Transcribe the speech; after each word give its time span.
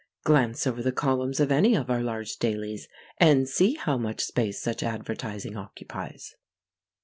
Glance 0.23 0.65
over 0.65 0.81
the 0.81 0.91
columns 0.91 1.39
of 1.39 1.51
any 1.51 1.75
of 1.75 1.91
our 1.91 2.01
large 2.01 2.37
dailies 2.37 2.87
and 3.19 3.47
see 3.47 3.75
how 3.75 3.99
much 3.99 4.21
space 4.23 4.59
such 4.59 4.81
advertising 4.81 5.55
occupies. 5.55 6.33